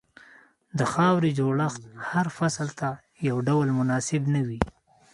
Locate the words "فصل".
2.37-2.67